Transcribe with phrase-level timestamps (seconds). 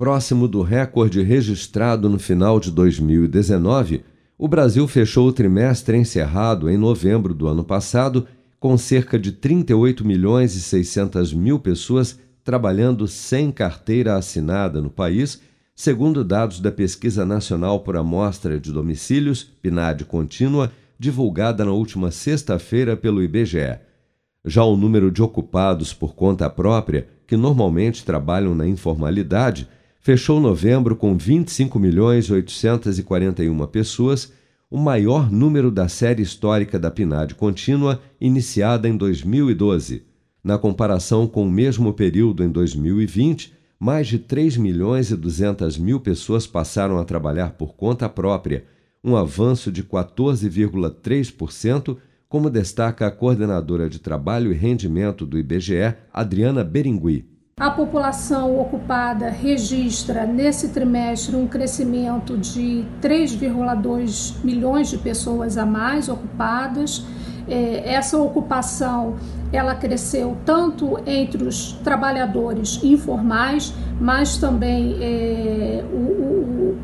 [0.00, 4.02] Próximo do recorde registrado no final de 2019,
[4.38, 8.26] o Brasil fechou o trimestre encerrado em novembro do ano passado
[8.58, 15.42] com cerca de 38 milhões e 600 mil pessoas trabalhando sem carteira assinada no país,
[15.76, 22.96] segundo dados da Pesquisa Nacional por Amostra de Domicílios, PNAD contínua, divulgada na última sexta-feira
[22.96, 23.78] pelo IBGE.
[24.46, 29.68] Já o número de ocupados por conta própria, que normalmente trabalham na informalidade,
[30.00, 34.32] fechou novembro com 25 milhões 841 pessoas,
[34.70, 40.04] o maior número da série histórica da PNAD contínua, iniciada em 2012.
[40.42, 46.00] Na comparação com o mesmo período em 2020, mais de 3 milhões e 200 mil
[46.00, 48.64] pessoas passaram a trabalhar por conta própria,
[49.04, 51.98] um avanço de 14,3%,
[52.28, 57.39] como destaca a coordenadora de trabalho e rendimento do IBGE, Adriana Beringui.
[57.60, 66.08] A população ocupada registra nesse trimestre um crescimento de 3,2 milhões de pessoas a mais
[66.08, 67.04] ocupadas.
[67.46, 69.16] É, essa ocupação
[69.52, 76.78] ela cresceu tanto entre os trabalhadores informais, mas também é, o, o,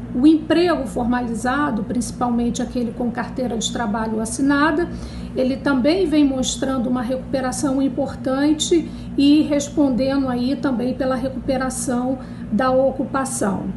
[0.46, 4.88] emprego formalizado, principalmente aquele com carteira de trabalho assinada,
[5.34, 12.20] ele também vem mostrando uma recuperação importante e respondendo aí também pela recuperação
[12.52, 13.74] da ocupação.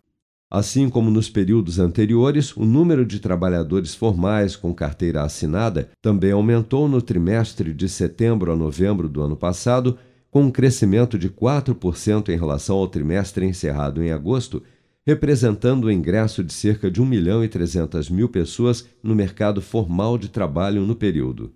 [0.51, 6.87] Assim como nos períodos anteriores, o número de trabalhadores formais com carteira assinada também aumentou
[6.87, 9.97] no trimestre de setembro a novembro do ano passado,
[10.29, 14.61] com um crescimento de 4% em relação ao trimestre encerrado em agosto,
[15.09, 20.19] representando o ingresso de cerca de 1 milhão e 300 mil pessoas no mercado formal
[20.19, 21.51] de trabalho no período.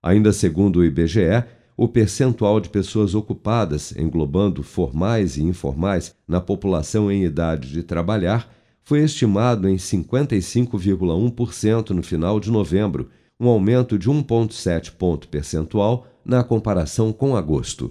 [0.00, 1.42] Ainda segundo o IBGE,
[1.76, 8.48] o percentual de pessoas ocupadas, englobando formais e informais, na população em idade de trabalhar,
[8.84, 16.44] foi estimado em 55,1% no final de novembro, um aumento de 1,7 ponto percentual na
[16.44, 17.90] comparação com agosto.